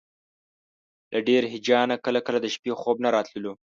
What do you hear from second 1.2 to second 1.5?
ډېر